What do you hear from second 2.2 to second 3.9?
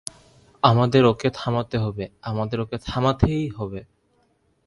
আমাদের ওকে থামাতেই হবে।